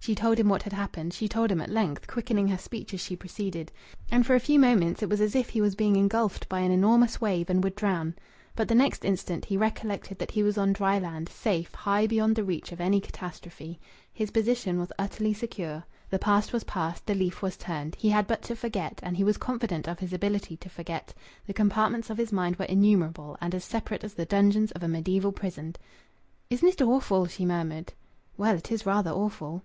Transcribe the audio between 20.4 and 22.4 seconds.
to forget. The compartments of his